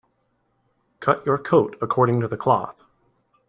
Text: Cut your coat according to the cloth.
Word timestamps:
Cut 0.99 1.23
your 1.27 1.37
coat 1.37 1.77
according 1.79 2.21
to 2.21 2.27
the 2.27 2.35
cloth. 2.35 2.81